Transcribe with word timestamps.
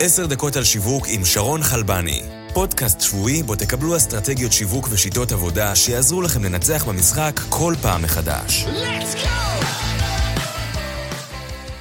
עשר 0.00 0.26
דקות 0.26 0.56
על 0.56 0.64
שיווק 0.64 1.06
עם 1.08 1.24
שרון 1.24 1.62
חלבני. 1.62 2.22
פודקאסט 2.54 3.00
שבועי 3.00 3.42
בו 3.42 3.54
תקבלו 3.54 3.96
אסטרטגיות 3.96 4.52
שיווק 4.52 4.88
ושיטות 4.90 5.32
עבודה 5.32 5.74
שיעזרו 5.74 6.22
לכם 6.22 6.44
לנצח 6.44 6.84
במשחק 6.88 7.40
כל 7.48 7.74
פעם 7.82 8.02
מחדש. 8.02 8.66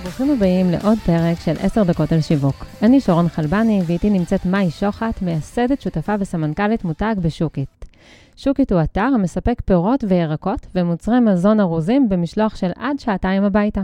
ברוכים 0.04 0.32
הבאים 0.32 0.72
לעוד 0.72 0.98
פרק 1.06 1.40
של 1.46 1.56
עשר 1.60 1.84
דקות 1.84 2.12
על 2.12 2.22
שיווק. 2.22 2.66
אני 2.82 3.02
שרון 3.02 3.30
חלבני, 3.30 3.82
ואיתי 3.86 4.10
נמצאת 4.10 4.46
מאי 4.46 4.72
שוחט, 4.72 5.22
מייסדת, 5.22 5.82
שותפה 5.82 6.16
וסמנכ"לית 6.20 6.84
מותג 6.84 7.16
בשוקית. 7.22 7.86
שוקית 8.38 8.72
הוא 8.72 8.82
אתר 8.82 9.10
המספק 9.16 9.62
פירות 9.66 10.04
וירקות 10.08 10.68
ומוצרי 10.76 11.20
מזון 11.20 11.60
ארוזים 11.60 12.10
במשלוח 12.10 12.56
של 12.56 12.72
עד 12.76 13.00
שעתיים 13.00 13.44
הביתה. 13.44 13.82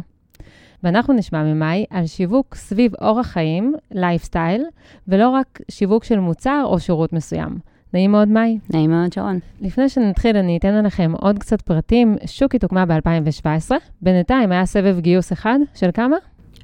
ואנחנו 0.84 1.14
נשמע 1.14 1.44
ממאי 1.44 1.86
על 1.90 2.06
שיווק 2.06 2.56
סביב 2.56 2.92
אורח 3.02 3.28
חיים, 3.28 3.74
לייפסטייל, 3.92 4.64
ולא 5.08 5.30
רק 5.30 5.60
שיווק 5.72 6.04
של 6.04 6.20
מוצר 6.20 6.62
או 6.66 6.80
שירות 6.80 7.14
מסוים. 7.14 7.58
נעים 7.94 8.12
מאוד, 8.12 8.28
מאי. 8.28 8.58
נעים 8.74 8.92
מאוד, 8.92 9.14
שרון. 9.14 9.40
לפני 9.62 9.90
שנתחיל, 9.90 10.38
אני 10.38 10.58
אתן 10.58 10.74
עליכם 10.74 11.12
עוד 11.18 11.40
קצת 11.40 11.62
פרטים. 11.62 12.16
שוקית 12.26 12.64
הוקמה 12.64 12.86
ב-2017. 12.86 13.72
בינתיים 14.02 14.52
היה 14.52 14.66
סבב 14.66 15.00
גיוס 15.00 15.34
אחד, 15.34 15.60
של 15.76 15.90
כמה? 15.94 16.16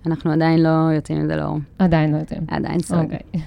אנחנו 0.06 0.32
עדיין 0.32 0.64
לא 0.64 0.70
יוצאים 0.96 1.20
עם 1.20 1.28
זה 1.28 1.36
לאור. 1.36 1.58
עדיין 1.80 2.12
לא 2.12 2.18
יוצאים. 2.18 2.42
עדיין 2.48 2.80
סוד. 2.80 3.00
אוקיי. 3.00 3.42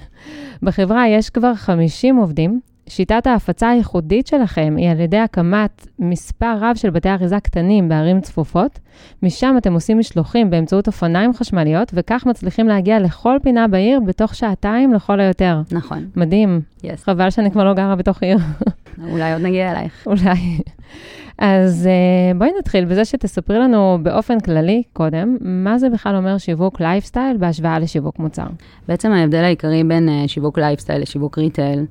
בחברה 0.63 1.07
יש 1.07 1.29
כבר 1.29 1.55
50 1.55 2.15
עובדים. 2.15 2.59
שיטת 2.87 3.27
ההפצה 3.27 3.69
הייחודית 3.69 4.27
שלכם 4.27 4.75
היא 4.77 4.89
על 4.89 4.99
ידי 4.99 5.17
הקמת 5.17 5.87
מספר 5.99 6.55
רב 6.61 6.75
של 6.75 6.89
בתי 6.89 7.09
אריזה 7.09 7.39
קטנים 7.39 7.89
בערים 7.89 8.21
צפופות. 8.21 8.79
משם 9.23 9.55
אתם 9.57 9.73
עושים 9.73 9.99
משלוחים 9.99 10.49
באמצעות 10.49 10.87
אופניים 10.87 11.33
חשמליות, 11.33 11.91
וכך 11.93 12.25
מצליחים 12.25 12.67
להגיע 12.67 12.99
לכל 12.99 13.37
פינה 13.43 13.67
בעיר 13.67 13.99
בתוך 13.99 14.35
שעתיים 14.35 14.93
לכל 14.93 15.19
היותר. 15.19 15.61
נכון. 15.71 16.05
מדהים. 16.15 16.61
Yes. 16.81 16.87
חבל 16.97 17.29
שאני 17.29 17.51
כבר 17.51 17.63
לא 17.63 17.73
גרה 17.73 17.95
בתוך 17.95 18.23
עיר. 18.23 18.37
אולי 19.11 19.33
עוד 19.33 19.41
נגיע 19.41 19.71
אלייך. 19.71 20.07
אולי. 20.07 20.59
אז 21.37 21.89
uh, 22.33 22.37
בואי 22.37 22.49
נתחיל 22.59 22.85
בזה 22.85 23.05
שתספרי 23.05 23.59
לנו 23.59 23.99
באופן 24.03 24.39
כללי 24.39 24.83
קודם, 24.93 25.37
מה 25.41 25.77
זה 25.77 25.89
בכלל 25.89 26.15
אומר 26.15 26.37
שיווק 26.37 26.81
לייפסטייל 26.81 27.37
בהשוואה 27.37 27.79
לשיווק 27.79 28.19
מוצר. 28.19 28.45
בעצם 28.87 29.11
ההבדל 29.11 29.43
העיקרי 29.43 29.83
בין 29.83 30.09
uh, 30.09 30.27
שיווק 30.27 30.59
לייפסטייל 30.59 31.01
לשיווק 31.01 31.37
ריטייל, 31.37 31.85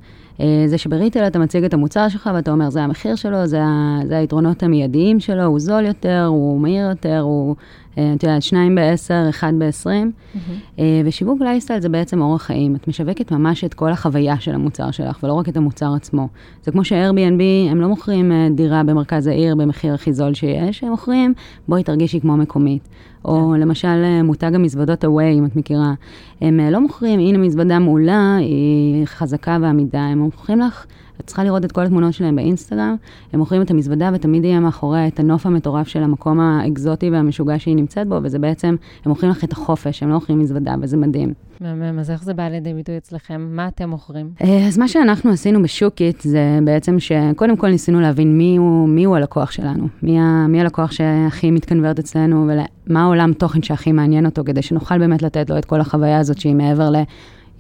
זה 0.67 0.79
שבריטייל 0.79 1.27
אתה 1.27 1.39
מציג 1.39 1.65
את 1.65 1.75
המוצר 1.75 2.09
שלך 2.09 2.31
ואתה 2.35 2.51
אומר, 2.51 2.71
זה 2.71 2.83
המחיר 2.83 3.15
שלו, 3.15 3.47
זה, 3.47 3.63
ה, 3.63 3.99
זה 4.07 4.19
היתרונות 4.19 4.63
המיידיים 4.63 5.21
שלו, 5.21 5.45
הוא 5.45 5.61
זול 5.61 5.85
יותר, 5.85 6.25
הוא 6.29 6.61
מהיר 6.61 6.89
יותר, 6.89 7.21
הוא, 7.21 7.57
uh, 7.57 7.99
את 8.17 8.23
יודעת, 8.23 8.43
שניים 8.43 8.75
בעשר, 8.75 9.27
אחד 9.29 9.53
בעשרים. 9.59 10.13
Mm-hmm. 10.35 10.81
ושיווק 11.05 11.41
לייפסטייל 11.41 11.81
זה 11.81 11.89
בעצם 11.89 12.21
אורח 12.21 12.43
חיים. 12.43 12.77
את 12.77 12.89
משווקת 12.89 13.31
ממש 13.31 13.65
את 13.65 13.75
כל 13.75 13.91
החוויה 13.91 14.41
של 14.41 14.55
המוצר 14.55 14.91
שלך, 14.91 15.19
ולא 15.23 15.33
רק 15.33 15.49
את 15.49 15.57
המוצר 15.57 15.95
עצמו. 15.95 16.29
זה 16.63 16.73
כמו 16.73 16.85
ש-Airbnb, 16.85 17.71
הם 17.71 17.81
לא 17.81 17.89
מוכרים 17.89 18.33
דירה 18.55 18.83
במרכז 18.83 19.27
העיר 19.27 19.55
במחיר 19.55 19.95
הכי 19.95 20.13
זול 20.13 20.35
שיש, 20.35 20.85
הם 20.85 20.91
מוכרים, 20.91 21.35
בואי 21.69 21.83
תרגישי 21.83 22.21
כמו 22.21 22.37
מקומית. 22.37 22.89
או 23.25 23.55
למשל 23.59 24.23
מותג 24.25 24.55
המזוודות 24.55 25.05
הווי, 25.05 25.39
אם 25.39 25.47
את 25.47 25.57
מכירה. 25.57 25.95
הם 26.41 26.61
לא 26.61 26.81
מוכרים, 26.81 27.21
הנה 27.21 27.39
מזוודה 27.39 27.79
מעולה, 27.79 28.37
היא 28.37 29.07
חזקה 29.07 29.59
ועמידה, 29.61 30.01
הם 30.01 30.19
מוכרים 30.19 30.61
לך, 30.61 30.87
את 31.23 31.27
צריכה 31.27 31.45
לראות 31.45 31.65
את 31.65 31.73
כל 31.73 31.83
התמונות 31.83 32.15
שלהם 32.15 32.37
באינסטגרם, 32.37 32.97
הם 33.33 33.41
מוכרים 33.41 33.63
את 33.63 33.71
המזוודה 33.71 34.11
ותמיד 34.15 34.45
יהיה 34.45 34.61
מאחוריה 34.61 35.07
את 35.07 35.21
הנוף 35.21 35.47
המטורף 35.47 35.89
של 35.89 36.03
המקום 36.03 36.41
האקזוטי 36.41 37.11
והמשוגע 37.11 37.59
שהיא 37.59 37.77
נמצאת 37.77 38.09
בו, 38.09 38.19
וזה 38.23 38.39
בעצם, 38.39 38.69
הם 39.05 39.09
מוכרים 39.09 39.31
לך 39.31 39.45
את 39.45 39.53
החופש, 39.53 40.03
הם 40.03 40.09
לא 40.09 40.15
מוכרים 40.15 40.39
מזוודה, 40.39 40.75
וזה 40.81 40.97
מדהים. 40.97 41.33
מהמם, 41.61 41.99
אז 41.99 42.11
איך 42.11 42.25
זה 42.25 42.35
בא 42.35 42.49
לידי 42.49 42.75
ביטוי 42.75 42.97
אצלכם? 42.97 43.49
מה 43.51 43.69
אתם 43.69 43.91
מוכרים? 43.91 44.31
אז 44.69 44.79
מה 44.79 44.89
שאנחנו 44.89 45.31
עשינו 45.31 45.63
בשוקית 45.63 46.21
זה 46.21 46.59
בעצם 46.65 47.01
שקודם 47.01 47.57
כל 47.57 47.69
ניסינו 47.69 48.01
להבין 48.01 48.39
מי 48.39 48.57
הוא, 48.57 48.89
מי 48.89 49.05
הוא 49.05 49.17
הלקוח 49.17 49.51
שלנו, 49.51 49.89
מי, 50.03 50.21
ה, 50.21 50.47
מי 50.49 50.61
הלקוח 50.61 50.93
שהכי 50.93 51.51
מתקנברט 51.51 51.99
אצלנו, 51.99 52.49
ומה 52.89 53.03
העולם 53.03 53.33
תוכן 53.33 53.63
שהכי 53.63 53.93
מעניין 53.93 54.27
אותו, 54.27 54.45
כדי 54.45 54.63
שנוכל 54.63 54.99
באמת 54.99 55.23
לתת 55.23 55.51
לו 55.51 55.59
את 55.59 55.65
כל 55.65 55.81
החוויה 55.81 56.19
הזאת 56.19 56.39
שהיא 56.39 56.55
מעבר 56.55 56.91
ל... 56.91 56.97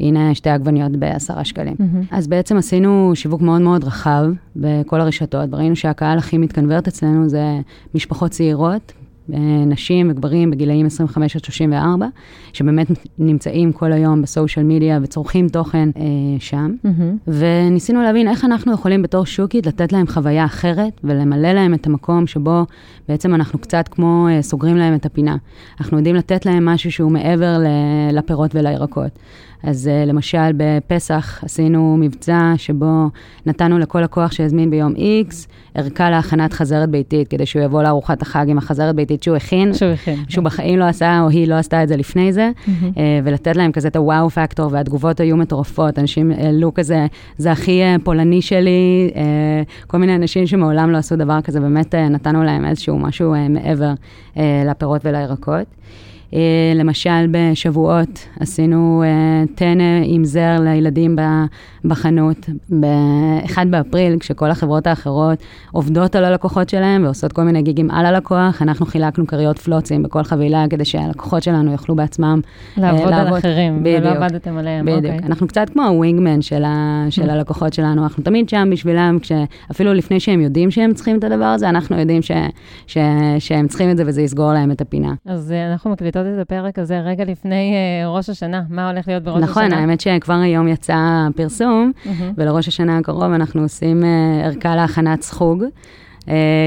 הנה 0.02 0.34
שתי 0.34 0.50
עגבניות 0.50 0.92
בעשרה 0.92 1.44
שקלים. 1.44 1.74
Mm-hmm. 1.78 2.06
אז 2.10 2.26
בעצם 2.26 2.56
עשינו 2.56 3.12
שיווק 3.14 3.42
מאוד 3.42 3.60
מאוד 3.60 3.84
רחב 3.84 4.24
בכל 4.56 5.00
הרשתות, 5.00 5.48
וראינו 5.52 5.76
שהקהל 5.76 6.18
הכי 6.18 6.38
מתקנברט 6.38 6.88
אצלנו 6.88 7.28
זה 7.28 7.60
משפחות 7.94 8.30
צעירות, 8.30 8.92
נשים 9.66 10.10
וגברים 10.10 10.50
בגילאים 10.50 10.86
25 10.86 11.36
עד 11.36 11.44
34, 11.44 12.06
שבאמת 12.52 12.86
נמצאים 13.18 13.72
כל 13.72 13.92
היום 13.92 14.22
בסושיאל 14.22 14.66
מדיה 14.66 14.98
וצורכים 15.02 15.48
תוכן 15.48 15.88
אה, 15.96 16.02
שם. 16.38 16.74
Mm-hmm. 16.86 17.30
וניסינו 17.30 18.02
להבין 18.02 18.28
איך 18.28 18.44
אנחנו 18.44 18.72
יכולים 18.72 19.02
בתור 19.02 19.26
שוקית 19.26 19.66
לתת 19.66 19.92
להם 19.92 20.06
חוויה 20.06 20.44
אחרת 20.44 21.00
ולמלא 21.04 21.52
להם 21.52 21.74
את 21.74 21.86
המקום 21.86 22.26
שבו 22.26 22.66
בעצם 23.08 23.34
אנחנו 23.34 23.58
קצת 23.58 23.88
כמו 23.88 24.28
אה, 24.30 24.42
סוגרים 24.42 24.76
להם 24.76 24.94
את 24.94 25.06
הפינה. 25.06 25.36
אנחנו 25.80 25.96
יודעים 25.96 26.16
לתת 26.16 26.46
להם 26.46 26.64
משהו 26.64 26.92
שהוא 26.92 27.12
מעבר 27.12 27.58
לפירות 28.12 28.54
ולירקות. 28.54 29.18
אז 29.62 29.90
uh, 29.92 30.08
למשל 30.08 30.52
בפסח 30.56 31.44
עשינו 31.44 31.96
מבצע 32.00 32.52
שבו 32.56 33.08
נתנו 33.46 33.78
לכל 33.78 34.00
לקוח 34.00 34.32
שהזמין 34.32 34.70
ביום 34.70 34.94
X 34.94 35.34
ערכה 35.74 36.10
להכנת 36.10 36.52
חזרת 36.52 36.88
ביתית, 36.88 37.28
כדי 37.28 37.46
שהוא 37.46 37.62
יבוא 37.62 37.82
לארוחת 37.82 38.22
החג 38.22 38.46
עם 38.48 38.58
החזרת 38.58 38.94
ביתית 38.94 39.22
שהוא 39.22 39.36
הכין. 39.36 39.74
שהוא 39.74 39.92
הכין. 39.92 40.24
שהוא 40.28 40.44
בחיים 40.44 40.78
לא 40.78 40.84
עשה, 40.84 41.20
או 41.20 41.28
היא 41.28 41.48
לא 41.48 41.54
עשתה 41.54 41.82
את 41.82 41.88
זה 41.88 41.96
לפני 41.96 42.32
זה, 42.32 42.50
mm-hmm. 42.56 42.68
uh, 42.70 42.98
ולתת 43.24 43.56
להם 43.56 43.72
כזה 43.72 43.88
את 43.88 43.96
הוואו 43.96 44.30
פקטור, 44.30 44.68
והתגובות 44.72 45.20
היו 45.20 45.36
מטורפות. 45.36 45.98
אנשים 45.98 46.30
העלו 46.30 46.74
כזה, 46.74 47.06
זה 47.38 47.52
הכי 47.52 47.80
uh, 47.82 48.04
פולני 48.04 48.42
שלי, 48.42 49.10
כל 49.86 49.98
מיני 49.98 50.16
אנשים 50.16 50.46
שמעולם 50.46 50.90
לא 50.90 50.96
עשו 50.96 51.16
דבר 51.16 51.40
כזה, 51.40 51.60
באמת 51.60 51.94
נתנו 51.94 52.44
להם 52.44 52.64
איזשהו 52.64 52.98
משהו 52.98 53.34
מעבר 53.48 53.92
לפירות 54.66 55.00
ולירקות. 55.04 55.66
Uh, 56.32 56.34
למשל, 56.74 57.26
בשבועות 57.30 58.28
עשינו 58.40 59.02
uh, 59.04 59.54
טנא 59.54 60.00
עם 60.04 60.24
זר 60.24 60.56
לילדים 60.60 61.16
בחנות. 61.84 62.48
ב-1 62.80 63.58
באפריל, 63.70 64.18
כשכל 64.18 64.50
החברות 64.50 64.86
האחרות 64.86 65.38
עובדות 65.72 66.16
על 66.16 66.24
הלקוחות 66.24 66.68
שלהם 66.68 67.04
ועושות 67.04 67.32
כל 67.32 67.42
מיני 67.42 67.62
גיגים 67.62 67.90
על 67.90 68.06
הלקוח, 68.06 68.62
אנחנו 68.62 68.86
חילקנו 68.86 69.26
כריות 69.26 69.58
פלוצים 69.58 70.02
בכל 70.02 70.22
חבילה 70.22 70.64
כדי 70.70 70.84
שהלקוחות 70.84 71.42
שלנו 71.42 71.72
יוכלו 71.72 71.96
בעצמם 71.96 72.40
לעבוד, 72.76 73.00
uh, 73.00 73.10
לעבוד 73.10 73.32
על 73.32 73.38
אחרים, 73.38 73.82
בדיוק, 73.82 74.00
ולא 74.00 74.10
עבדתם 74.10 74.58
עליהם. 74.58 74.86
בדיוק. 74.86 75.04
Okay. 75.04 75.08
אוקיי. 75.08 75.26
אנחנו 75.26 75.46
קצת 75.46 75.70
כמו 75.72 75.82
הווינגמן 75.86 76.42
של, 76.42 76.64
ה- 76.64 77.06
של. 77.10 77.30
הלקוחות 77.32 77.72
שלנו, 77.72 78.02
אנחנו 78.02 78.22
תמיד 78.22 78.48
שם 78.48 78.68
בשבילם, 78.72 79.18
אפילו 79.70 79.94
לפני 79.94 80.20
שהם 80.20 80.40
יודעים 80.40 80.70
שהם 80.70 80.94
צריכים 80.94 81.18
את 81.18 81.24
הדבר 81.24 81.44
הזה, 81.44 81.68
אנחנו 81.68 81.98
יודעים 81.98 82.22
ש- 82.22 82.30
ש- 82.86 82.98
שהם 83.38 83.68
צריכים 83.68 83.90
את 83.90 83.96
זה 83.96 84.02
וזה 84.06 84.22
יסגור 84.22 84.52
להם 84.52 84.70
את 84.70 84.80
הפינה. 84.80 85.14
אז 85.26 85.54
אנחנו 85.72 85.90
מקליטות 85.90 86.21
את 86.26 86.38
הפרק 86.40 86.78
הזה 86.78 87.00
רגע 87.00 87.24
לפני 87.24 87.74
uh, 87.74 88.06
ראש 88.06 88.30
השנה, 88.30 88.62
מה 88.68 88.90
הולך 88.90 89.08
להיות 89.08 89.22
בראש 89.22 89.42
נכון, 89.42 89.62
השנה? 89.62 89.76
נכון, 89.76 89.88
האמת 89.88 90.00
שכבר 90.00 90.34
היום 90.34 90.68
יצא 90.68 90.98
פרסום, 91.36 91.92
mm-hmm. 91.94 92.08
ולראש 92.36 92.68
השנה 92.68 92.98
הקרוב 92.98 93.22
אנחנו 93.22 93.62
עושים 93.62 94.02
uh, 94.02 94.44
ערכה 94.44 94.76
להכנת 94.76 95.22
סחוג. 95.22 95.64
Uh, 96.20 96.24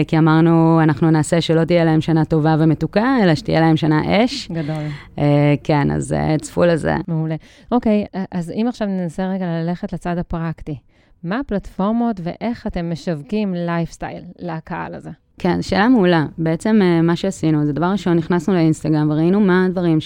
כי 0.07 0.17
אמרנו, 0.17 0.79
אנחנו 0.83 1.11
נעשה 1.11 1.41
שלא 1.41 1.63
תהיה 1.63 1.85
להם 1.85 2.01
שנה 2.01 2.25
טובה 2.25 2.55
ומתוקה, 2.59 3.15
אלא 3.23 3.35
שתהיה 3.35 3.59
להם 3.59 3.77
שנה 3.77 4.01
אש. 4.25 4.51
גדול. 4.51 4.83
Uh, 5.15 5.19
כן, 5.63 5.91
אז 5.91 6.11
uh, 6.13 6.41
צפו 6.41 6.65
לזה. 6.65 6.95
מעולה. 7.07 7.35
אוקיי, 7.71 8.05
אז 8.31 8.51
אם 8.51 8.65
עכשיו 8.69 8.87
ננסה 8.87 9.27
רגע 9.27 9.45
ללכת 9.45 9.93
לצד 9.93 10.17
הפרקטי, 10.17 10.77
מה 11.23 11.39
הפלטפורמות 11.39 12.19
ואיך 12.23 12.67
אתם 12.67 12.91
משווקים 12.91 13.53
לייפסטייל 13.53 14.23
לקהל 14.39 14.95
הזה? 14.95 15.09
כן, 15.37 15.61
שאלה 15.61 15.89
מעולה. 15.89 16.25
בעצם 16.37 16.81
מה 17.03 17.15
שעשינו, 17.15 17.65
זה 17.65 17.73
דבר 17.73 17.85
ראשון, 17.85 18.17
נכנסנו 18.17 18.53
לאינסטגרם 18.53 19.09
וראינו 19.11 19.39
מה 19.39 19.65
הדברים 19.65 19.97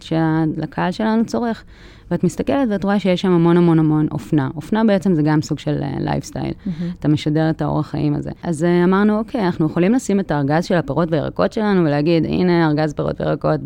שלקהל 0.00 0.92
שלנו 0.92 1.26
צורך. 1.26 1.64
ואת 2.10 2.24
מסתכלת 2.24 2.68
ואת 2.70 2.84
רואה 2.84 3.00
שיש 3.00 3.20
שם 3.20 3.30
המון 3.30 3.56
המון 3.56 3.78
המון 3.78 4.06
אופנה. 4.10 4.48
אופנה 4.56 4.84
בעצם 4.84 5.14
זה 5.14 5.22
גם 5.22 5.42
סוג 5.42 5.58
של 5.58 5.76
lifestyle. 5.98 6.50
Uh, 6.50 6.68
mm-hmm. 6.68 6.98
אתה 6.98 7.08
משדר 7.08 7.50
את 7.50 7.62
האורח 7.62 7.90
חיים 7.90 8.14
הזה. 8.14 8.30
אז 8.42 8.62
uh, 8.62 8.84
אמרנו, 8.84 9.18
אוקיי, 9.18 9.46
אנחנו 9.46 9.66
יכולים 9.66 9.92
לשים 9.92 10.20
את 10.20 10.30
הארגז 10.30 10.64
של 10.64 10.74
הפירות 10.74 11.08
וירקות 11.12 11.52
שלנו 11.52 11.80
ולהגיד, 11.80 12.24
הנה 12.24 12.66
ארגז 12.66 12.92
פירות 12.92 13.20
וירקות 13.20 13.60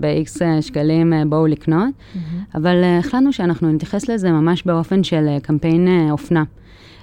ב-X 0.00 0.40
שקלים, 0.60 1.12
uh, 1.12 1.28
בואו 1.28 1.46
לקנות. 1.46 1.88
Mm-hmm. 1.88 2.56
אבל 2.58 2.82
uh, 2.82 3.06
החלטנו 3.06 3.32
שאנחנו 3.32 3.72
נתייחס 3.72 4.08
לזה 4.08 4.30
ממש 4.30 4.62
באופן 4.62 5.02
של 5.02 5.26
uh, 5.36 5.46
קמפיין 5.46 5.88
uh, 5.88 6.12
אופנה. 6.12 6.42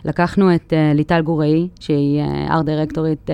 לקחנו 0.06 0.56
את 0.56 0.74
uh, 0.74 0.98
ליטל 0.98 1.22
גוראי, 1.22 1.68
שהיא 1.80 2.22
art 2.50 2.64
uh, 2.64 2.66
דירקטורית 2.66 3.30
uh, 3.30 3.34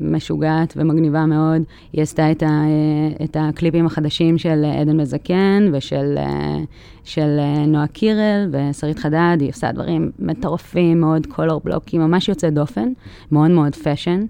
משוגעת 0.00 0.74
ומגניבה 0.76 1.26
מאוד. 1.26 1.62
היא 1.92 2.02
עשתה 2.02 2.30
את, 2.30 2.42
ה, 2.42 2.46
uh, 2.46 3.24
את 3.24 3.36
הקליפים 3.40 3.86
החדשים 3.86 4.38
של 4.38 4.64
עדן 4.80 5.00
בן 5.00 5.28
זקן 5.28 5.70
ושל 5.72 6.14
uh, 6.16 6.60
של 7.04 7.38
uh, 7.38 7.66
נועה 7.66 7.86
קירל 7.86 8.50
ושרית 8.52 8.98
חדד. 8.98 9.36
היא 9.40 9.50
עושה 9.50 9.72
דברים 9.72 10.10
מטורפים, 10.18 11.00
מאוד 11.00 11.26
color 11.26 11.60
blocky, 11.64 11.98
ממש 11.98 12.28
יוצא 12.28 12.50
דופן, 12.50 12.92
מאוד 13.32 13.50
מאוד 13.50 13.74
fashion. 13.74 14.24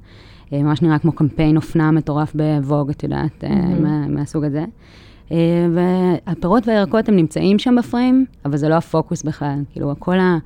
ממש 0.52 0.82
נראה 0.82 0.98
כמו 0.98 1.12
קמפיין 1.12 1.56
אופנה 1.56 1.90
מטורף 1.90 2.34
ב 2.34 2.42
Vogue, 2.42 2.90
את 2.90 3.02
יודעת, 3.02 3.44
mm-hmm. 3.44 3.82
מה, 3.82 4.08
מהסוג 4.08 4.44
הזה. 4.44 4.64
והפירות 5.74 6.68
והירקות 6.68 7.08
הם 7.08 7.16
נמצאים 7.16 7.58
שם 7.58 7.76
בפריים, 7.78 8.24
אבל 8.44 8.56
זה 8.56 8.68
לא 8.68 8.74
הפוקוס 8.74 9.22
בכלל. 9.22 9.58
כאילו, 9.72 9.94
כל 9.98 10.18
ה... 10.18 10.38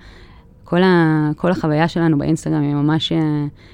כל, 0.65 0.83
ה, 0.83 1.31
כל 1.37 1.51
החוויה 1.51 1.89
שלנו 1.89 2.19
באינסטגרם 2.19 2.63
היא 2.63 2.75
ממש, 2.75 3.13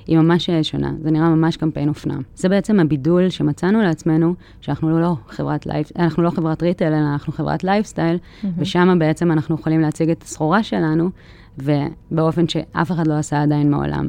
היא 0.06 0.18
ממש 0.18 0.50
שונה, 0.62 0.92
זה 1.02 1.10
נראה 1.10 1.28
ממש 1.28 1.56
קמפיין 1.56 1.88
אופנה. 1.88 2.14
זה 2.34 2.48
בעצם 2.48 2.80
הבידול 2.80 3.28
שמצאנו 3.28 3.82
לעצמנו, 3.82 4.34
שאנחנו 4.60 4.90
לא, 4.90 5.00
לא 5.00 5.16
חברת 5.28 5.66
life, 5.66 5.96
אנחנו 5.96 6.22
לא 6.22 6.30
חברת 6.30 6.62
retail, 6.62 6.84
אלא 6.84 7.12
אנחנו 7.12 7.32
חברת 7.32 7.64
lifestyle, 7.64 8.16
mm-hmm. 8.16 8.46
ושם 8.58 8.98
בעצם 8.98 9.32
אנחנו 9.32 9.54
יכולים 9.54 9.80
להציג 9.80 10.10
את 10.10 10.22
הסחורה 10.22 10.62
שלנו, 10.62 11.10
ובאופן 11.58 12.48
שאף 12.48 12.92
אחד 12.92 13.06
לא 13.06 13.14
עשה 13.14 13.42
עדיין 13.42 13.70
מעולם. 13.70 14.08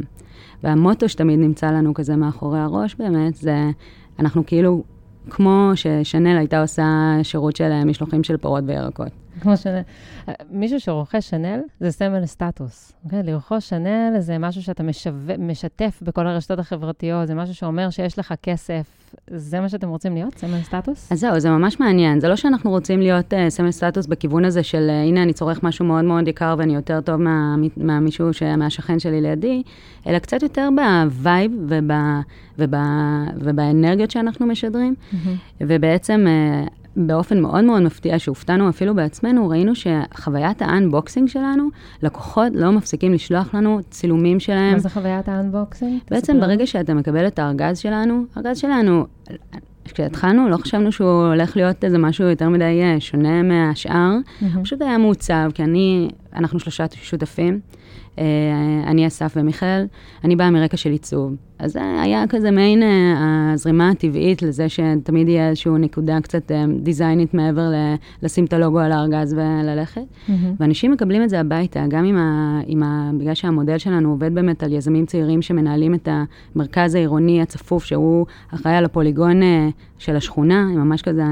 והמוטו 0.64 1.10
שתמיד 1.10 1.40
נמצא 1.40 1.72
לנו 1.72 1.94
כזה 1.94 2.16
מאחורי 2.16 2.60
הראש 2.60 2.96
באמת, 2.96 3.36
זה 3.36 3.70
אנחנו 4.20 4.46
כאילו, 4.46 4.84
כמו 5.30 5.72
ששנל 5.76 6.38
הייתה 6.38 6.62
עושה 6.62 7.18
שירות 7.24 7.56
של 7.56 7.84
משלוחים 7.84 8.24
של 8.24 8.38
פירות 8.38 8.64
וירקות. 8.68 9.21
כמו 9.40 9.58
שנל. 9.58 9.82
מישהו 10.50 10.80
שרוכש 10.80 11.30
שנל 11.30 11.60
זה 11.80 11.92
סמל 11.92 12.26
סטטוס. 12.26 12.94
אוקיי? 13.06 13.24
לרכוש 13.24 13.70
שנל 13.70 14.16
זה 14.20 14.38
משהו 14.38 14.64
שאתה 14.64 14.84
משו... 14.84 15.10
משתף 15.40 16.00
בכל 16.02 16.28
הרשתות 16.28 16.60
החברתיות, 16.60 17.28
זה 17.28 17.36
משהו 17.36 17.56
שאומר 17.56 17.90
שיש 17.90 18.20
לך 18.20 18.34
כסף. 18.44 19.02
זה 19.28 19.60
מה 19.60 19.70
שאתם 19.70 19.90
רוצים 19.90 20.14
להיות, 20.14 20.38
סמל 20.38 20.62
סטטוס? 20.62 21.12
אז 21.12 21.20
זהו, 21.20 21.40
זה 21.40 21.50
ממש 21.50 21.80
מעניין. 21.80 22.20
זה 22.20 22.28
לא 22.28 22.36
שאנחנו 22.36 22.70
רוצים 22.70 23.00
להיות 23.00 23.34
uh, 23.34 23.50
סמל 23.50 23.72
סטטוס 23.72 24.08
בכיוון 24.08 24.46
הזה 24.46 24.64
של 24.64 24.88
uh, 24.90 25.08
הנה, 25.08 25.24
אני 25.24 25.34
צורך 25.34 25.64
משהו 25.64 25.86
מאוד 25.86 26.06
מאוד 26.06 26.28
יקר 26.28 26.56
ואני 26.58 26.76
יותר 26.76 27.02
טוב 27.02 27.16
מה, 27.16 27.56
מהמישהו, 27.78 28.34
ש... 28.34 28.44
מהשכן 28.44 29.00
שלי 29.00 29.22
לידי, 29.22 29.64
אלא 30.08 30.20
קצת 30.20 30.44
יותר 30.44 30.70
ב 30.76 30.91
vibe 30.91 31.52
וב... 31.68 31.92
וב... 32.58 32.76
ובאנרגיות 33.36 34.12
שאנחנו 34.12 34.46
משדרים. 34.46 34.96
Mm-hmm. 34.96 35.16
ובעצם... 35.62 36.28
Uh, 36.28 36.81
באופן 36.96 37.40
מאוד 37.40 37.64
מאוד 37.64 37.82
מפתיע, 37.82 38.20
שהופתענו 38.20 38.70
אפילו 38.70 38.96
בעצמנו, 38.96 39.50
ראינו 39.50 39.72
שחוויית 39.76 40.62
ה 40.62 40.69
unboxing 40.69 41.30
שלנו, 41.30 41.70
לקוחות 42.04 42.52
לא 42.56 42.72
מפסיקים 42.72 43.14
לשלוח 43.14 43.54
לנו 43.54 43.80
צילומים 43.90 44.40
שלהם. 44.40 44.74
מה 44.74 44.80
זה 44.80 44.90
חוויית 44.90 45.30
ה 45.30 45.37
unboxing? 45.37 46.00
בעצם 46.12 46.40
ברגע 46.40 46.68
שאתה 46.68 46.94
מקבל 46.94 47.28
את 47.28 47.40
הארגז 47.40 47.78
שלנו, 47.78 48.26
הארגז 48.36 48.58
שלנו, 48.58 49.06
כשהתחלנו, 49.86 50.50
לא 50.50 50.58
חשבנו 50.58 50.92
שהוא 50.92 51.28
הולך 51.28 51.58
להיות 51.58 51.84
איזה 51.84 51.98
משהו 51.98 52.26
יותר 52.26 52.50
מדי 52.50 52.82
אה, 52.84 53.00
שונה 53.00 53.44
מהשאר. 53.44 54.12
Mm-hmm. 54.18 54.64
פשוט 54.64 54.82
היה 54.82 54.98
מעוצב, 54.98 55.52
כי 55.54 55.64
אני, 55.64 56.10
אנחנו 56.36 56.60
שלושה 56.60 56.86
שותפים. 57.02 57.60
אה, 58.20 58.24
אני 58.88 59.08
אסף 59.08 59.34
ומיכאל, 59.36 59.86
אני 60.24 60.36
באה 60.36 60.52
מרקע 60.52 60.78
של 60.78 60.90
עיצוב. 60.90 61.36
אז 61.60 61.72
זה 61.72 61.80
היה 62.02 62.24
כזה 62.30 62.52
מעין 62.52 62.84
אה, 62.84 63.52
הזרימה 63.54 63.90
הטבעית 63.90 64.42
לזה 64.42 64.70
שתמיד 64.70 65.28
יהיה 65.28 65.50
איזושהי 65.50 65.72
נקודה 65.80 66.22
קצת 66.22 66.52
אה, 66.52 66.66
דיזיינית 66.80 67.34
מעבר 67.34 67.62
ל- 67.62 67.96
לשים 68.24 68.46
את 68.46 68.54
הלוגו 68.54 68.80
על 68.80 68.92
הארגז 68.92 69.34
וללכת. 69.34 70.02
Mm-hmm. 70.02 70.32
ואנשים 70.60 70.92
מקבלים 70.92 71.24
את 71.24 71.30
זה 71.30 71.40
הביתה, 71.40 71.86
גם 71.88 72.06
עם 72.06 72.18
ה, 72.18 72.60
עם 72.66 72.84
ה... 72.84 73.12
בגלל 73.18 73.34
שהמודל 73.34 73.78
שלנו 73.78 74.10
עובד 74.10 74.36
באמת 74.36 74.64
על 74.64 74.74
יזמים 74.74 75.06
צעירים 75.06 75.42
שמנהלים 75.42 75.94
את 75.94 76.10
המרכז 76.56 76.96
העירוני 76.96 77.42
הצפוף, 77.42 77.84
שהוא 77.84 78.26
אחראי 78.54 78.76
על 78.76 78.86
הפוליגון 78.86 79.42
של 79.98 80.16
השכונה, 80.16 80.64
ממש 80.64 81.02
כזה 81.02 81.24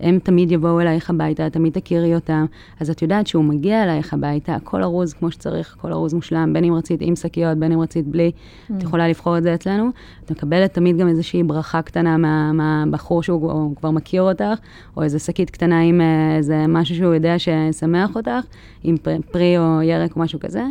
הם 0.00 0.18
תמיד 0.18 0.52
יבואו 0.52 0.80
אלייך 0.80 1.10
הביתה, 1.10 1.50
תמיד 1.50 1.72
תכירי 1.72 2.14
אותם. 2.14 2.46
אז 2.80 2.90
את 2.90 3.02
יודעת 3.02 3.26
שהוא 3.26 3.44
מגיע 3.44 3.84
אלייך 3.84 4.14
הביתה, 4.14 4.54
הכל 4.54 4.82
ארוז 4.82 5.12
כמו 5.12 5.30
שצריך, 5.30 5.76
הכל 5.78 5.92
ארוז 5.92 6.14
מושלם, 6.14 6.52
בין 6.52 6.64
אם 6.64 6.74
רצית 6.74 7.00
עם 7.02 7.16
שקיות, 7.16 7.58
בין 7.58 7.72
אם 7.72 7.80
רצית 7.80 8.06
בלי, 8.06 8.30
mm. 8.30 8.72
את 8.76 8.82
יכולה 8.82 9.08
לבחור 9.08 9.38
את 9.38 9.42
זה 9.42 9.54
אצלנו. 9.54 9.90
את 10.24 10.30
מקבלת 10.30 10.74
תמיד 10.74 10.96
גם 10.96 11.08
איזושהי 11.08 11.42
ברכה 11.42 11.82
קטנה 11.82 12.16
מה, 12.16 12.52
מהבחור 12.52 13.22
שהוא 13.22 13.76
כבר 13.76 13.90
מכיר 13.90 14.22
אותך, 14.22 14.58
או 14.96 15.02
איזו 15.02 15.18
שקית 15.18 15.50
קטנה 15.50 15.80
עם 15.80 16.00
אה, 16.00 16.36
איזה 16.36 16.64
משהו 16.68 16.94
שהוא 16.94 17.14
יודע 17.14 17.38
שישמח 17.38 18.16
אותך, 18.16 18.44
עם 18.84 18.96
פרי 19.32 19.58
או 19.58 19.82
ירק 19.82 20.16
או 20.16 20.20
משהו 20.20 20.40
כזה, 20.40 20.64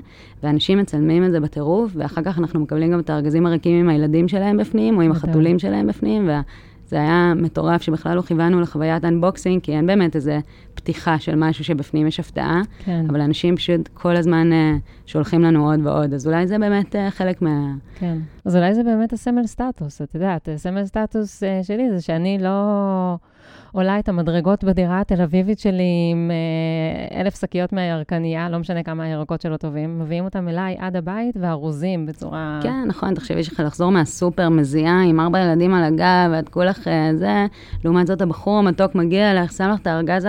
ואנשים 0.43 0.77
מצלמים 0.77 1.25
את 1.25 1.31
זה 1.31 1.39
בטירוף, 1.39 1.91
ואחר 1.95 2.21
כך 2.23 2.39
אנחנו 2.39 2.59
מקבלים 2.59 2.91
גם 2.91 2.99
את 2.99 3.09
הארגזים 3.09 3.45
הריקים 3.45 3.79
עם 3.79 3.89
הילדים 3.89 4.27
שלהם 4.27 4.57
בפנים, 4.57 4.97
או 4.97 5.01
עם 5.01 5.11
החתולים 5.11 5.59
שלהם 5.59 5.87
בפנים, 5.87 6.27
וה... 6.27 6.41
זה 6.87 6.95
היה 6.95 7.33
מטורף 7.35 7.81
שבכלל 7.81 8.15
לא 8.15 8.21
כיוונו 8.21 8.61
לחוויית 8.61 9.05
אנבוקסינג, 9.05 9.61
כי 9.61 9.71
אין 9.71 9.87
באמת 9.87 10.15
איזה 10.15 10.39
פתיחה 10.73 11.19
של 11.19 11.35
משהו 11.35 11.63
שבפנים 11.63 12.07
יש 12.07 12.19
הפתעה, 12.19 12.61
כן. 12.85 13.05
אבל 13.09 13.21
אנשים 13.21 13.55
פשוט 13.55 13.87
כל 13.93 14.15
הזמן 14.15 14.49
uh, 14.51 14.81
שולחים 15.05 15.41
לנו 15.41 15.71
עוד 15.71 15.79
ועוד, 15.83 16.13
אז 16.13 16.27
אולי 16.27 16.47
זה 16.47 16.59
באמת 16.59 16.95
uh, 16.95 16.99
חלק 17.09 17.41
מה... 17.41 17.73
כן, 17.99 18.17
אז 18.45 18.55
אולי 18.55 18.73
זה 18.73 18.83
באמת 18.83 19.13
הסמל 19.13 19.47
סטטוס, 19.47 20.01
את 20.01 20.15
יודעת, 20.15 20.49
הסמל 20.55 20.85
סטטוס 20.85 21.43
uh, 21.43 21.63
שלי 21.63 21.89
זה 21.89 22.01
שאני 22.01 22.37
לא... 22.41 23.15
עולה 23.71 23.99
את 23.99 24.09
המדרגות 24.09 24.63
בדירה 24.63 25.01
התל 25.01 25.21
אביבית 25.21 25.59
שלי 25.59 26.09
עם 26.11 26.31
אה, 26.31 27.21
אלף 27.21 27.41
שקיות 27.41 27.73
מהירקנייה, 27.73 28.49
לא 28.49 28.57
משנה 28.57 28.83
כמה 28.83 29.03
הירקות 29.03 29.41
שלו 29.41 29.57
טובים, 29.57 29.99
מביאים 29.99 30.25
אותם 30.25 30.47
אליי 30.47 30.75
עד 30.79 30.95
הבית 30.95 31.35
וארוזים 31.39 32.05
בצורה... 32.05 32.59
כן, 32.63 32.83
נכון, 32.87 33.13
תחשבי 33.13 33.43
שלך 33.43 33.59
לחזור 33.65 33.91
מהסופר 33.91 34.49
מזיעה 34.49 35.03
עם 35.03 35.19
ארבע 35.19 35.39
ילדים 35.39 35.73
על 35.73 35.83
הגב, 35.83 36.29
ואת 36.31 36.49
כולך 36.49 36.87
אה, 36.87 37.09
זה, 37.15 37.45
לעומת 37.85 38.07
זאת 38.07 38.21
הבחור 38.21 38.59
המתוק 38.59 38.95
מגיע 38.95 39.31
אליך, 39.31 39.51
שם 39.51 39.69
לך 39.73 39.79
את 39.79 39.87
הארגז 39.87 40.27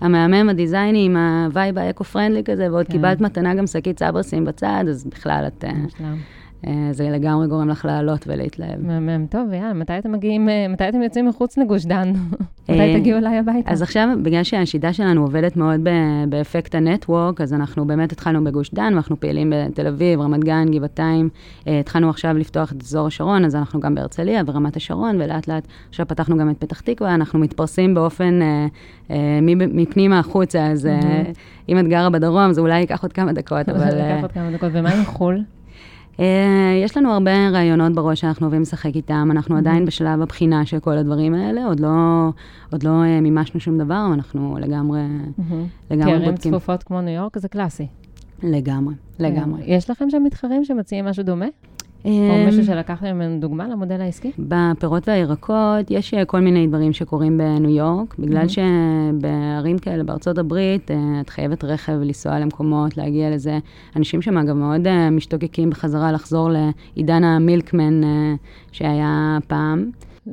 המהמם, 0.00 0.48
הדיזייני, 0.48 1.04
עם 1.04 1.16
ה 1.16 1.28
vibe 1.28 1.78
ה 1.78 1.83
eco-friendly 1.83 2.44
כזה, 2.44 2.72
ועוד 2.72 2.86
כן. 2.86 2.92
קיבלת 2.92 3.20
מתנה 3.20 3.54
גם 3.54 3.66
שקית 3.66 3.98
סברסים 3.98 4.44
בצד, 4.44 4.84
אז 4.88 5.06
בכלל 5.06 5.44
את... 5.46 5.64
אה, 5.64 5.72
מושלם. 5.72 6.04
אה, 6.06 6.41
זה 6.90 7.10
לגמרי 7.10 7.48
גורם 7.48 7.68
לך 7.68 7.84
לעלות 7.84 8.24
ולהתלהב. 8.26 8.86
מהמם, 8.86 9.26
טוב, 9.26 9.52
יאללה, 9.52 9.72
מתי 9.72 9.98
אתם 9.98 10.12
מגיעים, 10.12 10.48
אה, 10.48 10.66
מתי 10.68 10.88
אתם 10.88 11.02
יוצאים 11.02 11.28
מחוץ 11.28 11.58
לגוש 11.58 11.84
דן? 11.84 12.12
מתי 12.68 12.80
אה, 12.80 12.94
תגיעו 12.98 13.18
אליי 13.18 13.38
הביתה? 13.38 13.70
אז 13.70 13.82
עכשיו, 13.82 14.08
בגלל 14.22 14.42
שהשיטה 14.42 14.92
שלנו 14.92 15.22
עובדת 15.22 15.56
מאוד 15.56 15.80
באפקט 16.28 16.74
ה 16.74 16.81
network, 16.81 17.40
אז 17.40 17.54
אנחנו 17.54 17.86
באמת 17.86 18.12
התחלנו 18.12 18.44
בגוש 18.44 18.74
דן, 18.74 18.92
ואנחנו 18.92 19.20
פעילים 19.20 19.52
בתל 19.56 19.86
אביב, 19.86 20.20
רמת 20.20 20.44
גן, 20.44 20.66
גבעתיים. 20.70 21.28
התחלנו 21.66 22.10
עכשיו 22.10 22.38
לפתוח 22.38 22.72
את 22.72 22.82
אזור 22.82 23.06
השרון, 23.06 23.44
אז 23.44 23.56
אנחנו 23.56 23.80
גם 23.80 23.94
בהרצליה 23.94 24.42
ורמת 24.46 24.76
השרון, 24.76 25.16
ולאט 25.20 25.48
לאט 25.48 25.66
עכשיו 25.88 26.08
פתחנו 26.08 26.36
גם 26.36 26.50
את 26.50 26.56
פתח 26.58 26.80
תקווה, 26.80 27.14
אנחנו 27.14 27.38
מתפרסים 27.38 27.94
באופן 27.94 28.40
מפנימה 29.50 30.18
החוצה, 30.18 30.66
אז 30.66 30.88
אם 31.68 31.78
את 31.78 31.88
גרה 31.88 32.10
בדרום, 32.10 32.52
זה 32.52 32.60
אולי 32.60 32.80
ייקח 32.80 33.02
עוד 33.02 33.12
כמה 33.12 33.32
דקות, 33.32 33.68
אבל... 33.72 33.90
זה 33.90 33.96
ייקח 33.96 34.22
עוד 34.22 34.32
כמה 34.32 34.50
דקות, 34.50 34.70
ומה 34.72 34.90
עם 34.90 35.04
חו"ל? 35.04 35.42
אה, 36.22 36.80
יש 36.84 36.96
לנו 36.96 37.12
הרבה 37.12 37.48
רעיונות 37.48 37.92
בראש 37.92 38.20
שאנחנו 38.20 38.46
אוהבים 38.46 38.62
לשחק 38.62 38.96
איתם, 38.96 39.28
אנחנו 39.30 39.56
עדיין 39.56 39.84
בשלב 39.84 40.22
הבחינה 40.22 40.66
של 40.66 40.78
כל 40.78 40.98
הדברים 40.98 41.34
האלה, 41.34 41.64
עוד 41.64 41.80
לא, 41.80 42.28
עוד 42.72 42.82
לא 42.82 42.90
אה, 42.90 43.20
מימשנו 43.20 43.60
שום 43.60 43.78
דבר, 43.78 44.06
אנחנו 44.14 44.56
לגמרי, 44.60 45.00
לגמרי 45.90 46.12
בודקים. 46.12 46.22
ערים 46.22 46.36
צפופות 46.36 46.82
כמו 46.82 47.00
ניו 47.00 47.14
יורק 47.14 47.38
זה 47.38 47.48
קלאסי. 47.48 47.86
לגמרי, 48.42 48.94
לגמרי. 49.18 49.62
יש 49.66 49.90
לכם 49.90 50.10
שם 50.10 50.22
מתחרים 50.24 50.64
שמציעים 50.64 51.04
משהו 51.04 51.22
דומה? 51.22 51.46
או 52.04 52.10
אמ, 52.10 52.44
מישהו 52.46 52.64
שלקח 52.64 53.02
ממנו 53.02 53.40
דוגמה 53.40 53.68
למודל 53.68 54.00
העסקי? 54.00 54.30
בפירות 54.38 55.08
והירקות 55.08 55.90
יש 55.90 56.14
אה, 56.14 56.24
כל 56.24 56.40
מיני 56.40 56.66
דברים 56.66 56.92
שקורים 56.92 57.38
בניו 57.38 57.70
יורק, 57.70 58.14
בגלל 58.18 58.46
שבערים 58.48 59.78
כאלה 59.78 60.04
בארצות 60.04 60.38
הברית, 60.38 60.90
אה, 60.90 61.20
את 61.20 61.30
חייבת 61.30 61.64
רכב 61.64 61.92
לנסוע 61.92 62.38
למקומות, 62.38 62.96
להגיע 62.96 63.30
לזה. 63.30 63.58
אנשים 63.96 64.22
שם 64.22 64.38
אגב 64.38 64.56
מאוד 64.56 64.86
אה, 64.86 65.10
משתוקקים 65.10 65.70
בחזרה 65.70 66.12
לחזור 66.12 66.50
לעידן 66.50 67.24
ה 67.24 67.33
milkman 67.33 68.00
שהיה 68.72 69.38
פעם. 69.46 69.90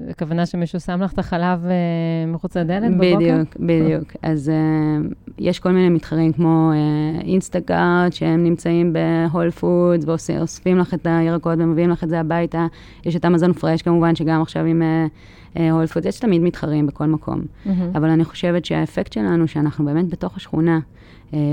הכוונה 0.09 0.45
שמישהו 0.45 0.79
שם 0.79 1.01
לך 1.01 1.13
את 1.13 1.19
החלב 1.19 1.65
uh, 1.65 2.29
מחוץ 2.33 2.57
לדלת 2.57 2.91
בבוקר? 2.91 3.15
בדיוק, 3.15 3.57
בדיוק. 3.59 4.15
אז 4.21 4.51
uh, 4.51 5.13
יש 5.37 5.59
כל 5.59 5.71
מיני 5.71 5.89
מתחרים 5.89 6.33
כמו 6.33 6.71
uh, 6.71 7.23
Instacart, 7.23 8.13
שהם 8.13 8.43
נמצאים 8.43 8.93
ב 8.93 9.03
Whole 9.03 9.51
Foods 9.51 10.05
ואוספים 10.05 10.77
לך 10.77 10.93
את 10.93 11.07
הירקות 11.09 11.59
ומביאים 11.59 11.89
לך 11.89 12.03
את 12.03 12.09
זה 12.09 12.19
הביתה. 12.19 12.67
יש 13.05 13.15
את 13.15 13.25
Amazon 13.25 13.53
Fresh 13.53 13.81
כמובן, 13.81 14.15
שגם 14.15 14.41
עכשיו 14.41 14.65
עם 14.65 14.81
Whole 15.53 15.83
uh, 15.83 15.87
Foods, 15.87 16.05
יש 16.05 16.19
תמיד 16.19 16.41
מתחרים 16.41 16.87
בכל 16.87 17.05
מקום. 17.05 17.41
אבל 17.95 18.09
אני 18.09 18.25
חושבת 18.25 18.65
שהאפקט 18.65 19.13
שלנו, 19.13 19.47
שאנחנו 19.47 19.85
באמת 19.85 20.09
בתוך 20.09 20.37
השכונה, 20.37 20.75
אה, 20.75 20.98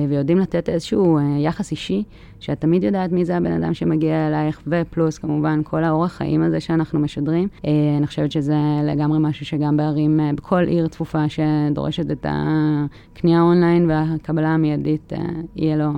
ויודעים 0.08 0.38
לתת 0.38 0.68
איזשהו 0.68 1.18
אה, 1.18 1.22
יחס 1.38 1.70
אישי, 1.70 2.02
שאת 2.40 2.60
תמיד 2.60 2.84
יודעת 2.84 3.12
מי 3.12 3.24
זה 3.24 3.36
הבן 3.36 3.52
אדם 3.52 3.74
שמגיע 3.74 4.28
אלייך, 4.28 4.62
ופלוס 4.66 5.18
כמובן 5.18 5.60
כל 5.64 5.84
האורח 5.84 6.12
חיים 6.12 6.42
הזה 6.42 6.60
שאנחנו 6.60 7.00
משדרים. 7.00 7.48
אה, 7.66 7.70
אני 7.98 8.06
חושבת 8.06 8.32
שזה 8.32 8.56
לגמרי 8.84 9.18
משהו 9.20 9.46
שגם 9.46 9.76
בערים, 9.76 10.20
בכל 10.34 10.64
עיר 10.66 10.88
צפופה 10.88 11.24
שדורשת 11.28 12.10
את 12.10 12.26
הקנייה 12.28 13.40
אונליין 13.40 13.90
והקבלה 13.90 14.48
המיידית, 14.48 15.12
יהיה 15.56 15.76
לו 15.76 15.92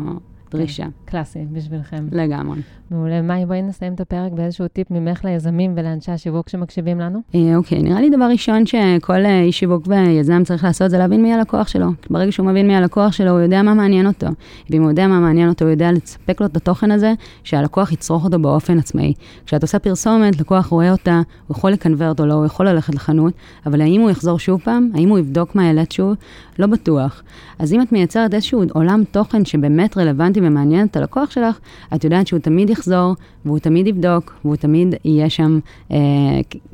דרישה. 0.50 0.84
כן, 0.84 0.90
קלאסי 1.04 1.46
בשבילכם. 1.52 2.06
לגמרי. 2.12 2.60
מעולה. 2.90 3.22
מאי, 3.22 3.46
בואי 3.46 3.62
נסיים 3.62 3.94
את 3.94 4.00
הפרק 4.00 4.32
באיזשהו 4.32 4.68
טיפ 4.68 4.90
ממך 4.90 5.24
ליזמים 5.24 5.72
ולאנשי 5.76 6.12
השיווק 6.12 6.48
שמקשיבים 6.48 7.00
לנו. 7.00 7.20
אה, 7.34 7.56
אוקיי, 7.56 7.82
נראה 7.82 8.00
לי 8.00 8.10
דבר 8.10 8.24
ראשון 8.24 8.66
שכל 8.66 9.24
אה, 9.26 9.42
איש 9.42 9.58
שיווק 9.58 9.86
ויזם 9.86 10.42
צריך 10.44 10.64
לעשות 10.64 10.90
זה 10.90 10.98
להבין 10.98 11.22
מי 11.22 11.34
הלקוח 11.34 11.68
שלו. 11.68 11.86
ברגע 12.10 12.32
שהוא 12.32 12.46
מבין 12.46 12.66
מי 12.66 12.76
הלקוח 12.76 13.12
שלו, 13.12 13.30
הוא 13.30 13.40
יודע 13.40 13.62
מה 13.62 13.74
מעניין 13.74 14.06
אותו. 14.06 14.26
ואם 14.70 14.82
הוא 14.82 14.90
יודע 14.90 15.06
מה 15.06 15.20
מעניין 15.20 15.48
אותו, 15.48 15.64
הוא 15.64 15.70
יודע 15.70 15.92
לספק 15.92 16.40
לו 16.40 16.46
את 16.46 16.56
התוכן 16.56 16.90
הזה, 16.90 17.14
שהלקוח 17.44 17.92
יצרוך 17.92 18.24
אותו 18.24 18.38
באופן 18.38 18.78
עצמאי. 18.78 19.14
כשאת 19.46 19.62
עושה 19.62 19.78
פרסומת, 19.78 20.40
לקוח 20.40 20.66
רואה 20.66 20.92
אותה, 20.92 21.22
הוא 21.46 21.56
יכול 21.56 21.70
לקנברט 21.70 22.20
או 22.20 22.26
לא, 22.26 22.34
הוא 22.34 22.46
יכול 22.46 22.68
ללכת 22.68 22.94
לחנות, 22.94 23.32
אבל 23.66 23.80
האם 23.80 24.00
הוא 24.00 24.10
יחזור 24.10 24.38
שוב 24.38 24.60
פעם? 24.64 24.90
האם 24.94 25.08
הוא 25.08 25.18
יבדוק 25.18 25.54
מה 25.54 25.66
העלית 25.66 25.92
שוב? 25.92 26.14
לא 26.58 26.66
בטוח. 26.66 27.22
אז 27.58 27.72
אם 27.72 27.82
את 27.82 27.92
מייצרת 27.92 28.34
איזשהו 28.34 28.62
עולם 28.72 29.02
תוכן 29.10 29.44
שבאמת 29.44 29.96
רלוונטי 29.96 30.40
ומעניין 30.42 30.86
את 30.86 30.96
הלקוח 30.96 31.30
שלך, 31.30 31.58
את 31.94 32.04
יודעת 32.04 32.26
שהוא 32.26 32.40
תמיד 32.40 32.70
יחזור, 32.78 33.14
והוא 33.44 33.58
תמיד 33.58 33.86
יבדוק, 33.86 34.34
והוא 34.44 34.56
תמיד 34.56 34.94
יהיה 35.04 35.30
שם 35.30 35.58
אה, 35.90 35.96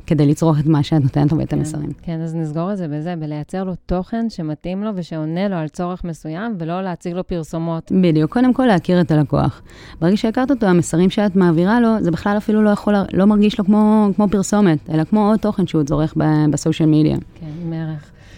כדי 0.07 0.25
לצרוך 0.25 0.59
את 0.59 0.65
מה 0.65 0.83
שאת 0.83 1.01
נותנת 1.03 1.31
לו 1.31 1.37
ואת 1.37 1.49
כן, 1.49 1.57
המסרים. 1.57 1.89
כן, 2.01 2.21
אז 2.21 2.35
נסגור 2.35 2.71
את 2.71 2.77
זה 2.77 2.87
בזה, 2.87 3.15
בלייצר 3.15 3.63
לו 3.63 3.73
תוכן 3.85 4.29
שמתאים 4.29 4.83
לו 4.83 4.91
ושעונה 4.95 5.47
לו 5.47 5.55
על 5.55 5.67
צורך 5.67 6.03
מסוים, 6.03 6.55
ולא 6.59 6.81
להציג 6.81 7.13
לו 7.13 7.27
פרסומות. 7.27 7.91
בדיוק, 8.01 8.33
קודם 8.33 8.53
כל 8.53 8.65
להכיר 8.65 9.01
את 9.01 9.11
הלקוח. 9.11 9.61
ברגע 10.01 10.17
שהכרת 10.17 10.51
אותו, 10.51 10.65
המסרים 10.65 11.09
שאת 11.09 11.35
מעבירה 11.35 11.79
לו, 11.79 11.89
זה 11.99 12.11
בכלל 12.11 12.37
אפילו 12.37 12.63
לא 12.63 12.69
יכול, 12.69 12.93
לא 13.13 13.25
מרגיש 13.25 13.59
לו 13.59 13.65
כמו, 13.65 14.09
כמו 14.15 14.27
פרסומת, 14.27 14.89
אלא 14.89 15.03
כמו 15.03 15.29
עוד 15.29 15.39
תוכן 15.39 15.67
שהוא 15.67 15.83
צורך 15.83 16.13
ב 16.51 16.56
social 16.56 16.89
media. 16.89 17.17
כן, 17.35 17.73
ערך. 17.73 17.94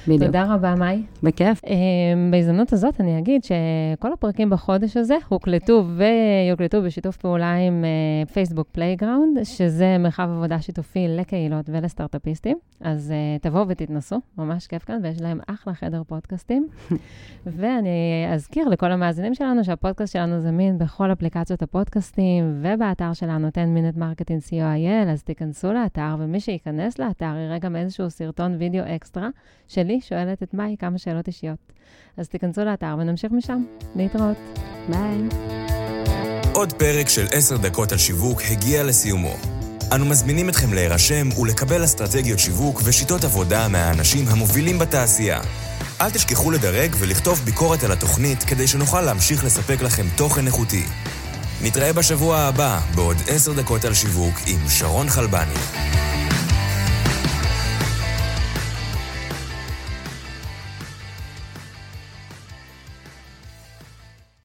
בדיוק. 0.07 0.23
תודה 0.23 0.53
רבה, 0.53 0.75
מאי. 0.75 1.03
בכיף. 1.23 1.61
אה, 1.65 1.73
בהזדמנות 2.31 2.73
הזאת 2.73 3.01
אני 3.01 3.19
אגיד 3.19 3.43
שכל 3.43 4.13
הפרקים 4.13 4.49
בחודש 4.49 4.97
הזה 4.97 5.17
הוקלטו 5.27 5.85
ויוקלטו 5.97 6.81
בשיתוף 6.81 7.17
פעולה 7.17 7.55
עם 7.55 7.85
אה, 7.85 8.25
Facebook 8.25 8.67
Playground, 8.71 9.43
שזה 9.43 9.97
מרחב 9.99 10.29
עבודה 10.35 10.61
שיתופי 10.61 11.07
לקהילות 11.07 11.69
ולסטארט-אפיסטים. 11.69 12.57
אז 12.81 13.11
אה, 13.11 13.37
תבואו 13.41 13.67
ותתנסו, 13.67 14.19
ממש 14.37 14.67
כיף 14.67 14.83
כאן, 14.83 14.99
ויש 15.03 15.21
להם 15.21 15.39
אחלה 15.47 15.73
חדר 15.73 16.03
פודקאסטים. 16.07 16.67
ואני 17.57 18.27
אזכיר 18.33 18.67
לכל 18.67 18.91
המאזינים 18.91 19.35
שלנו 19.35 19.63
שהפודקאסט 19.63 20.13
שלנו 20.13 20.41
זמין 20.41 20.77
בכל 20.77 21.11
אפליקציות 21.11 21.61
הפודקאסטים 21.61 22.59
ובאתר 22.61 23.13
שלנו 23.13 23.47
10 23.47 23.61
Minute 23.61 23.97
Marketing 23.97 24.49
co.il, 24.49 25.09
אז 25.09 25.23
תיכנסו 25.23 25.73
לאתר, 25.73 26.15
ומי 26.19 26.39
שייכנס 26.39 26.99
לאתר 26.99 27.35
יראה 27.45 27.59
גם 27.59 27.75
איזשהו 27.75 28.09
סרטון 28.09 28.55
וידאו 28.59 28.83
אקסטרה 28.95 29.29
שלי 29.67 29.96
שואלת 30.01 30.43
את 30.43 30.53
מאי 30.53 30.75
כמה 30.79 30.97
שאלות 30.97 31.27
אישיות. 31.27 31.73
אז 32.17 32.27
תיכנסו 32.29 32.65
לאתר 32.65 32.95
ונמשיך 32.99 33.31
משם. 33.31 33.63
להתראות. 33.95 34.37
ביי. 34.89 35.17
עוד 36.53 36.73
פרק 36.73 37.09
של 37.09 37.25
עשר 37.31 37.57
דקות 37.57 37.91
על 37.91 37.97
שיווק 37.97 38.41
הגיע 38.51 38.83
לסיומו. 38.83 39.33
אנו 39.95 40.05
מזמינים 40.05 40.49
אתכם 40.49 40.73
להירשם 40.73 41.29
ולקבל 41.41 41.83
אסטרטגיות 41.83 42.39
שיווק 42.39 42.81
ושיטות 42.83 43.23
עבודה 43.23 43.67
מהאנשים 43.67 44.25
המובילים 44.27 44.79
בתעשייה. 44.79 45.41
אל 46.01 46.09
תשכחו 46.09 46.51
לדרג 46.51 46.95
ולכתוב 46.99 47.41
ביקורת 47.45 47.83
על 47.83 47.91
התוכנית 47.91 48.43
כדי 48.43 48.67
שנוכל 48.67 49.01
להמשיך 49.01 49.45
לספק 49.45 49.81
לכם 49.81 50.05
תוכן 50.17 50.45
איכותי. 50.45 50.83
נתראה 51.61 51.93
בשבוע 51.93 52.37
הבא 52.37 52.79
בעוד 52.95 53.17
עשר 53.27 53.53
דקות 53.53 53.85
על 53.85 53.93
שיווק 53.93 54.35
עם 54.47 54.69
שרון 54.69 55.09
חלבני. 55.09 56.06